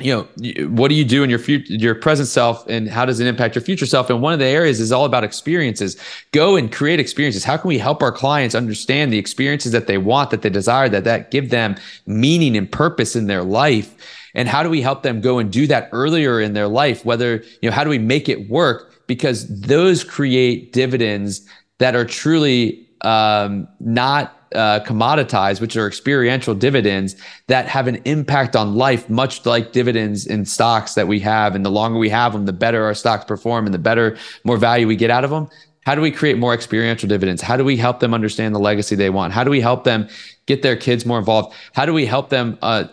[0.00, 3.18] you know what do you do in your future your present self and how does
[3.18, 4.08] it impact your future self?
[4.10, 5.96] And one of the areas is all about experiences.
[6.30, 7.42] Go and create experiences.
[7.42, 10.88] How can we help our clients understand the experiences that they want that they desire
[10.88, 11.74] that that give them
[12.06, 13.92] meaning and purpose in their life?
[14.34, 17.04] And how do we help them go and do that earlier in their life?
[17.04, 19.06] Whether you know how do we make it work?
[19.08, 21.44] Because those create dividends
[21.78, 28.56] that are truly um, not uh, commoditized, which are experiential dividends that have an impact
[28.56, 31.54] on life, much like dividends in stocks that we have.
[31.54, 34.56] And the longer we have them, the better our stocks perform and the better, more
[34.56, 35.48] value we get out of them.
[35.88, 37.40] How do we create more experiential dividends?
[37.40, 39.32] How do we help them understand the legacy they want?
[39.32, 40.06] How do we help them
[40.44, 41.54] get their kids more involved?
[41.72, 42.84] How do we help them uh,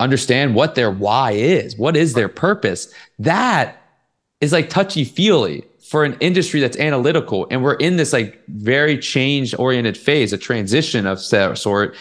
[0.00, 1.76] understand what their why is?
[1.76, 2.92] What is their purpose?
[3.20, 3.80] That
[4.40, 7.46] is like touchy feely for an industry that's analytical.
[7.50, 11.96] And we're in this like very change oriented phase, a transition of sort.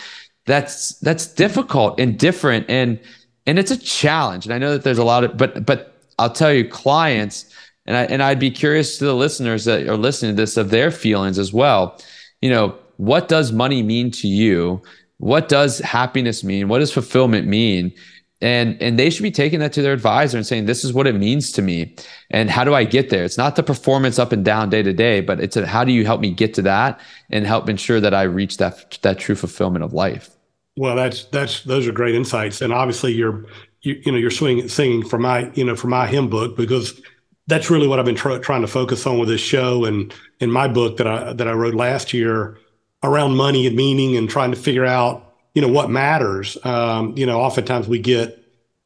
[0.46, 3.00] That's that's difficult and different and
[3.46, 4.46] and it's a challenge.
[4.46, 7.46] And I know that there's a lot of but but I'll tell you, clients,
[7.86, 10.70] and I and I'd be curious to the listeners that are listening to this of
[10.70, 12.00] their feelings as well.
[12.42, 14.82] You know, what does money mean to you?
[15.18, 16.68] What does happiness mean?
[16.68, 17.94] What does fulfillment mean?
[18.40, 21.08] And and they should be taking that to their advisor and saying, this is what
[21.08, 21.96] it means to me.
[22.30, 23.24] And how do I get there?
[23.24, 25.92] It's not the performance up and down day to day, but it's a, how do
[25.92, 27.00] you help me get to that
[27.32, 30.30] and help ensure that I reach that that true fulfillment of life?
[30.76, 33.46] Well, that's that's those are great insights, and obviously you're
[33.82, 37.02] you, you know you're swinging, singing for my you know for my hymn book because
[37.48, 40.52] that's really what I've been tr- trying to focus on with this show and in
[40.52, 42.60] my book that I that I wrote last year
[43.04, 45.27] around money and meaning and trying to figure out
[45.58, 46.56] you know what matters.
[46.64, 48.38] Um, you know, oftentimes we get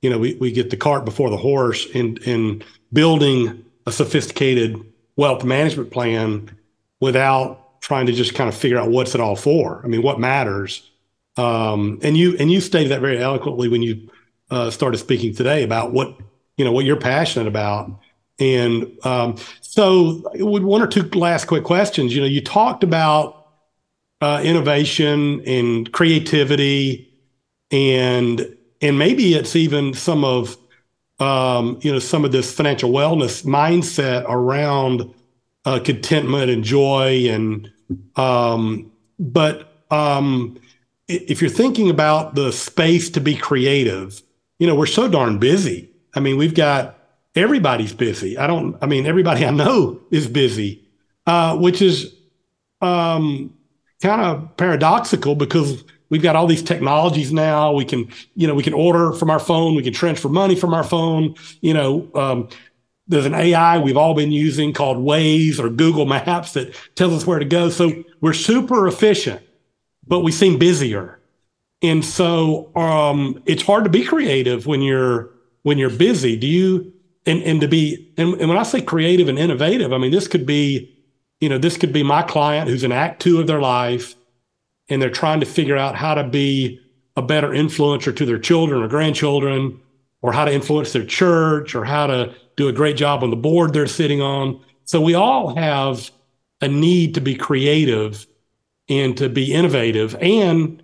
[0.02, 4.82] you know we, we get the cart before the horse in in building a sophisticated
[5.18, 6.50] wealth management plan
[7.02, 9.82] without trying to just kind of figure out what's it all for.
[9.84, 10.90] I mean, what matters
[11.36, 14.10] um, and you and you stated that very eloquently when you
[14.50, 16.18] uh, started speaking today about what
[16.56, 18.00] you know what you're passionate about.
[18.40, 23.41] And um, so, with one or two last quick questions, you know, you talked about
[24.22, 27.12] uh, innovation and creativity,
[27.72, 30.58] and and maybe it's even some of
[31.20, 35.14] um, you know some of this financial wellness mindset around
[35.66, 37.72] uh, contentment and joy, and
[38.16, 40.58] um, but um,
[41.08, 44.22] if you're thinking about the space to be creative,
[44.60, 45.90] you know, we're so darn busy.
[46.14, 46.98] I mean, we've got
[47.36, 48.38] everybody's busy.
[48.38, 50.84] I don't, I mean, everybody I know is busy,
[51.26, 52.14] uh, which is
[52.82, 53.54] um,
[54.02, 57.72] kind of paradoxical because we've got all these technologies now.
[57.72, 60.74] We can, you know, we can order from our phone, we can transfer money from
[60.74, 61.36] our phone.
[61.62, 62.50] You know, um,
[63.08, 67.26] there's an AI we've all been using called Waze or Google Maps that tells us
[67.26, 67.70] where to go.
[67.70, 69.42] So we're super efficient
[70.08, 71.20] but we seem busier.
[71.82, 75.32] And so um, it's hard to be creative when you're
[75.64, 76.36] when you're busy.
[76.36, 76.94] Do you
[77.26, 80.28] and and to be and, and when I say creative and innovative, I mean this
[80.28, 80.91] could be,
[81.42, 84.16] you know, this could be my client who's in act two of their life
[84.90, 86.80] and they're trying to figure out how to be
[87.18, 89.80] a better influencer to their children or grandchildren,
[90.22, 93.36] or how to influence their church, or how to do a great job on the
[93.36, 94.64] board they're sitting on.
[94.86, 96.12] So we all have
[96.62, 98.28] a need to be creative
[98.88, 100.82] and to be innovative and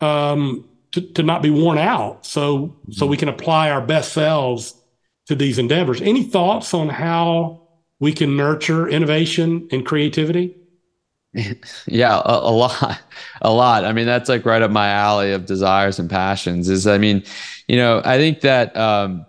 [0.00, 2.26] um, to, to not be worn out.
[2.26, 2.92] So mm-hmm.
[2.92, 4.74] so we can apply our best selves
[5.26, 6.00] to these endeavors.
[6.02, 7.62] Any thoughts on how
[8.00, 10.56] we can nurture innovation and creativity?
[11.86, 13.00] Yeah, a, a, lot,
[13.42, 13.84] a lot.
[13.84, 16.68] I mean, that's like right up my alley of desires and passions.
[16.68, 17.22] Is I mean,
[17.68, 19.26] you know, I think that um,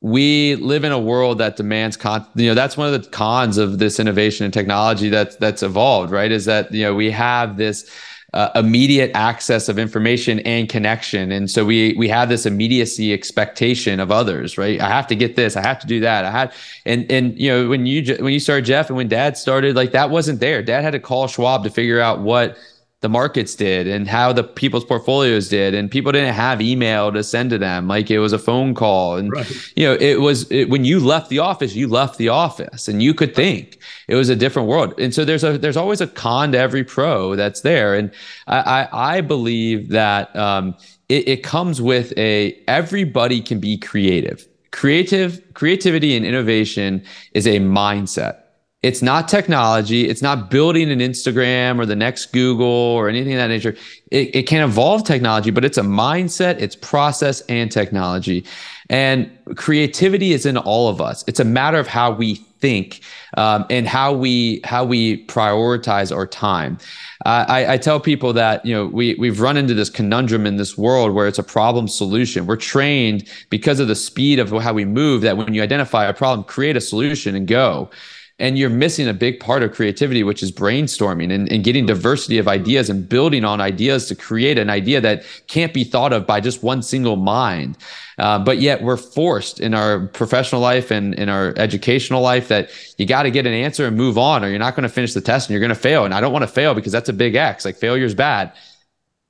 [0.00, 3.58] we live in a world that demands con you know that's one of the cons
[3.58, 7.56] of this innovation and technology that's that's evolved right is that you know we have
[7.56, 7.90] this
[8.34, 11.32] uh, immediate access of information and connection.
[11.32, 14.80] And so we we have this immediacy expectation of others right?
[14.80, 16.52] I have to get this i have to do that i had
[16.84, 19.92] and and you know when you when you started jeff and when dad started like
[19.92, 20.62] that wasn't there.
[20.62, 22.56] Dad had to call schwab to figure out what
[23.00, 27.22] the markets did and how the people's portfolios did and people didn't have email to
[27.22, 27.86] send to them.
[27.86, 29.72] Like it was a phone call and right.
[29.76, 33.00] you know it was it, when you left the office you left the office and
[33.00, 33.78] you could think.
[34.08, 34.98] It was a different world.
[34.98, 37.94] And so there's a there's always a con to every pro that's there.
[37.94, 38.10] And
[38.48, 40.74] i i, I believe that um,
[41.08, 44.46] it, it comes with a everybody can be creative.
[44.72, 48.42] Creative creativity and innovation is a mindset
[48.82, 50.08] it's not technology.
[50.08, 53.74] It's not building an Instagram or the next Google or anything of that nature.
[54.12, 58.44] It, it can evolve technology, but it's a mindset, it's process and technology.
[58.88, 61.24] And creativity is in all of us.
[61.26, 63.00] It's a matter of how we think
[63.36, 66.78] um, and how we how we prioritize our time.
[67.26, 70.56] Uh, I, I, tell people that you know we we've run into this conundrum in
[70.56, 72.46] this world where it's a problem solution.
[72.46, 76.14] We're trained because of the speed of how we move that when you identify a
[76.14, 77.90] problem, create a solution and go
[78.38, 82.38] and you're missing a big part of creativity which is brainstorming and, and getting diversity
[82.38, 86.26] of ideas and building on ideas to create an idea that can't be thought of
[86.26, 87.76] by just one single mind.
[88.18, 92.70] Uh, but yet we're forced in our professional life and in our educational life that
[92.96, 95.14] you got to get an answer and move on or you're not going to finish
[95.14, 96.04] the test and you're going to fail.
[96.04, 97.64] And i don't want to fail because that's a big x.
[97.64, 98.52] Like failure is bad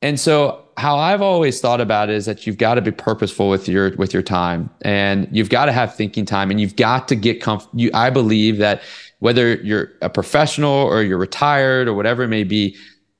[0.02, 3.48] and so how I've always thought about it is that you've got to be purposeful
[3.48, 7.08] with your with your time and you've got to have thinking time and you've got
[7.08, 7.80] to get comfortable.
[7.80, 8.82] You, I believe that
[9.18, 12.76] whether you're a professional or you're retired or whatever it may be,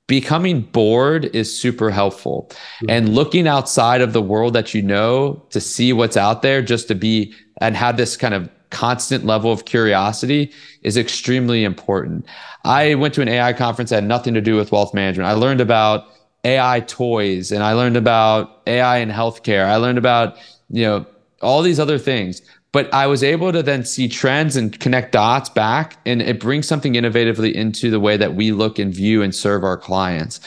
[0.07, 2.47] becoming bored is super helpful.
[2.51, 2.91] Mm-hmm.
[2.91, 6.87] And looking outside of the world that you know to see what's out there just
[6.89, 10.53] to be and have this kind of constant level of curiosity
[10.83, 12.25] is extremely important.
[12.65, 15.27] I went to an AI conference that had nothing to do with wealth management.
[15.29, 16.07] I learned about
[16.45, 19.67] AI toys and I learned about AI in healthcare.
[19.67, 20.37] I learned about,
[20.71, 21.07] you know,
[21.43, 22.43] all these other things.
[22.71, 26.69] But I was able to then see trends and connect dots back, and it brings
[26.69, 30.39] something innovatively into the way that we look and view and serve our clients.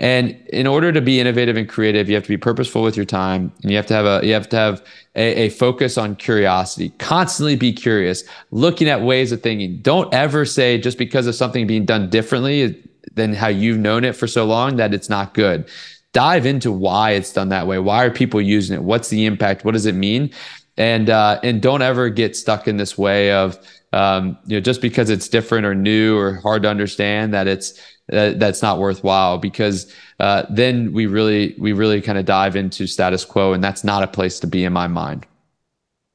[0.00, 3.04] And in order to be innovative and creative, you have to be purposeful with your
[3.04, 4.82] time, and you have to have a you have to have
[5.14, 6.88] a, a, focus on curiosity.
[6.98, 9.80] Constantly be curious, looking at ways of thinking.
[9.82, 12.82] Don't ever say just because of something being done differently
[13.14, 15.68] than how you've known it for so long that it's not good.
[16.12, 17.78] dive into why it's done that way.
[17.78, 18.82] Why are people using it?
[18.82, 19.64] What's the impact?
[19.64, 20.30] What does it mean?
[20.76, 23.58] And uh, and don't ever get stuck in this way of
[23.92, 27.78] um, you know just because it's different or new or hard to understand that it's
[28.12, 32.86] uh, that's not worthwhile because uh, then we really we really kind of dive into
[32.86, 35.26] status quo and that's not a place to be in my mind.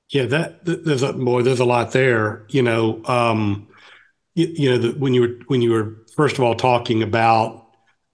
[0.10, 2.46] Yeah, that there's a boy, there's a lot there.
[2.50, 3.68] You know, um,
[4.36, 7.68] you, you know, the, when you were when you were first of all talking about,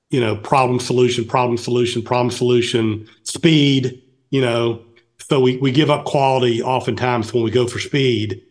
[0.10, 4.02] you know, problem solution, problem solution, problem solution, speed.
[4.30, 4.84] You know,
[5.20, 8.42] so we we give up quality oftentimes when we go for speed,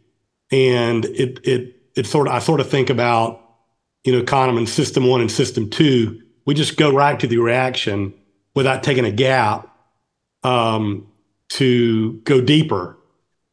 [0.51, 3.41] and it it it sort of I sort of think about,
[4.05, 6.23] you know, Kahneman system one and system two.
[6.47, 8.15] We just go right to the reaction
[8.55, 9.69] without taking a gap
[10.43, 11.07] um,
[11.51, 12.97] to go deeper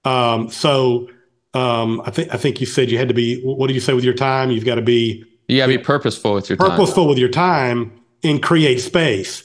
[0.07, 1.09] um, so
[1.53, 3.41] um, I think I think you said you had to be.
[3.41, 4.51] What do you say with your time?
[4.51, 5.25] You've got to be.
[5.47, 6.77] You got to be purposeful with your purposeful time.
[6.77, 7.91] Purposeful with your time
[8.23, 9.43] and create space.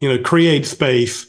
[0.00, 1.26] You know, create space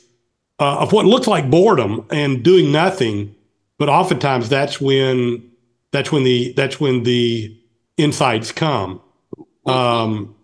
[0.59, 3.35] uh, of what looks like boredom and doing nothing,
[3.77, 5.51] but oftentimes that's when
[5.91, 7.57] that's when the that's when the
[7.97, 9.01] insights come.
[9.65, 10.34] Um,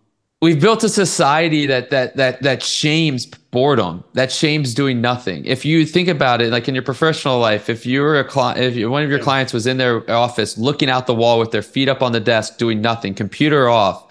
[0.41, 5.45] we've built a society that that that that shames boredom that shames doing nothing.
[5.45, 8.59] If you think about it like in your professional life if you were a client
[8.59, 11.61] if one of your clients was in their office looking out the wall with their
[11.61, 14.07] feet up on the desk doing nothing computer off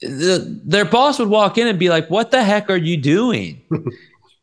[0.00, 3.62] the, their boss would walk in and be like what the heck are you doing?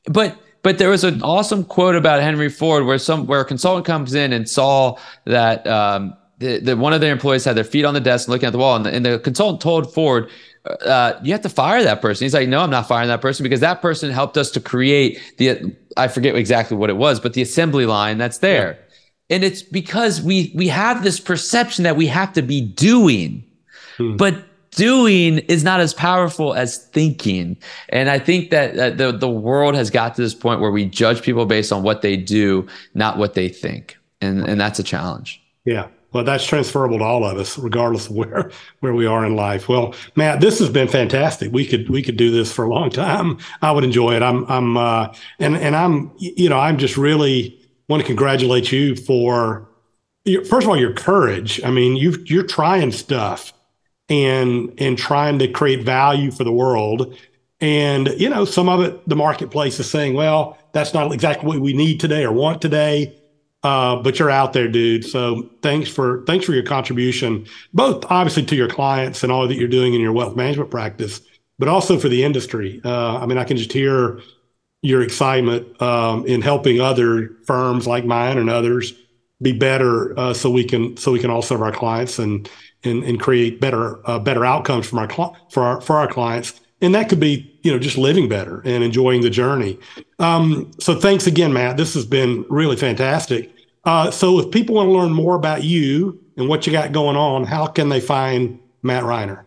[0.05, 3.86] But but there was an awesome quote about Henry Ford where some where a consultant
[3.86, 7.86] comes in and saw that um, the, the, one of their employees had their feet
[7.86, 10.30] on the desk looking at the wall and the, and the consultant told Ford
[10.66, 12.26] uh, you have to fire that person.
[12.26, 15.20] He's like, no, I'm not firing that person because that person helped us to create
[15.38, 18.78] the, I forget exactly what it was, but the assembly line that's there.
[19.30, 19.36] Yeah.
[19.36, 23.43] And it's because we, we have this perception that we have to be doing,
[23.97, 24.18] hmm.
[24.18, 27.57] but doing is not as powerful as thinking.
[27.89, 30.86] And I think that, that the, the world has got to this point where we
[30.86, 33.97] judge people based on what they do, not what they think.
[34.22, 35.41] And, and that's a challenge.
[35.66, 35.88] Yeah.
[36.12, 39.70] Well, that's transferable to all of us, regardless of where where we are in life.
[39.70, 41.51] Well, Matt, this has been fantastic.
[41.51, 43.38] We could we could do this for a long time.
[43.62, 44.24] I would enjoy it.
[44.24, 48.95] I'm I'm uh, and and I'm you know I'm just really want to congratulate you
[48.95, 49.68] for
[50.26, 51.62] your, first of all your courage.
[51.64, 53.53] I mean you you're trying stuff
[54.10, 57.16] and and trying to create value for the world.
[57.62, 61.60] And you know some of it the marketplace is saying, well, that's not exactly what
[61.60, 63.18] we need today or want today
[63.64, 65.05] uh, but you're out there, dude.
[65.05, 69.55] So thanks for thanks for your contribution, both obviously to your clients and all that
[69.55, 71.22] you're doing in your wealth management practice,
[71.57, 72.82] but also for the industry.
[72.86, 74.22] Uh, I mean, I can just hear
[74.82, 78.93] your excitement um, in helping other firms like mine and others
[79.41, 82.49] be better, uh, so we can so we can all serve our clients and
[82.84, 86.60] and, and create better uh, better outcomes from our cl- for our for our clients.
[86.82, 89.80] And that could be you know just living better and enjoying the journey.
[90.19, 91.77] Um, so thanks again, Matt.
[91.77, 93.51] This has been really fantastic.
[93.86, 97.15] Uh, so if people want to learn more about you and what you got going
[97.15, 99.45] on, how can they find Matt Reiner?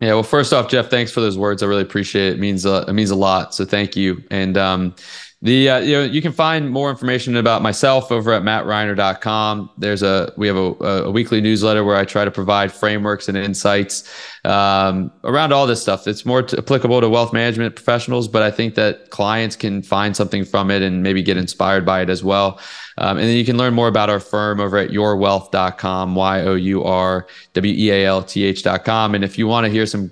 [0.00, 1.62] Yeah, well, first off, Jeff, thanks for those words.
[1.62, 2.34] I really appreciate it.
[2.34, 3.54] It means uh, it means a lot.
[3.54, 4.22] So thank you.
[4.30, 4.94] And um,
[5.42, 9.70] the uh, you know you can find more information about myself over at mattreiner.com.
[9.76, 10.72] There's a we have a,
[11.04, 14.10] a weekly newsletter where I try to provide frameworks and insights
[14.44, 16.06] um, around all this stuff.
[16.06, 20.16] It's more t- applicable to wealth management professionals, but I think that clients can find
[20.16, 22.58] something from it and maybe get inspired by it as well.
[22.96, 26.54] Um, and then you can learn more about our firm over at yourwealth.com, Y O
[26.54, 29.14] U R W E A L T H.com.
[29.14, 30.10] And if you want to hear some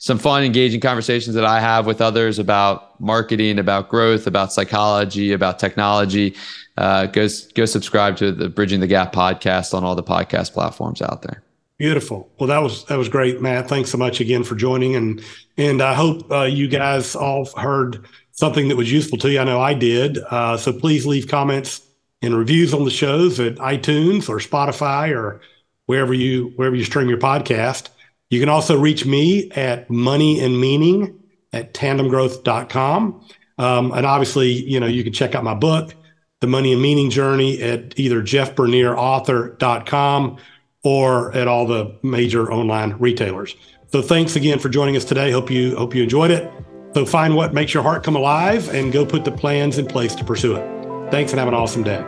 [0.00, 5.32] some fun, engaging conversations that I have with others about marketing, about growth, about psychology,
[5.32, 6.34] about technology.
[6.78, 11.02] Uh, go go subscribe to the Bridging the Gap podcast on all the podcast platforms
[11.02, 11.42] out there.
[11.76, 12.30] Beautiful.
[12.38, 13.68] Well, that was that was great, Matt.
[13.68, 15.22] Thanks so much again for joining, and
[15.58, 19.38] and I hope uh, you guys all heard something that was useful to you.
[19.38, 20.16] I know I did.
[20.30, 21.82] Uh, so please leave comments
[22.22, 25.42] and reviews on the shows at iTunes or Spotify or
[25.84, 27.90] wherever you wherever you stream your podcast.
[28.30, 31.18] You can also reach me at money and meaning
[31.52, 33.26] at tandemgrowth.com.
[33.58, 35.94] Um, and obviously, you know, you can check out my book,
[36.40, 40.38] The Money and Meaning Journey, at either jeffbernierauthor.com
[40.82, 43.54] or at all the major online retailers.
[43.92, 45.30] So thanks again for joining us today.
[45.30, 46.50] Hope you hope you enjoyed it.
[46.94, 50.14] So find what makes your heart come alive and go put the plans in place
[50.14, 51.10] to pursue it.
[51.10, 52.02] Thanks and have an awesome day.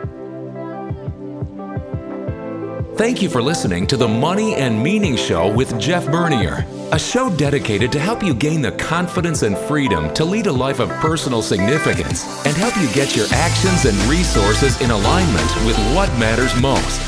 [2.95, 7.29] Thank you for listening to the Money and Meaning Show with Jeff Bernier, a show
[7.35, 11.41] dedicated to help you gain the confidence and freedom to lead a life of personal
[11.41, 17.01] significance and help you get your actions and resources in alignment with what matters most.